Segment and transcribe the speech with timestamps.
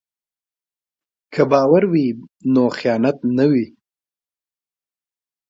[1.33, 2.07] که باور وي
[2.53, 3.65] نو خیانت نه وي.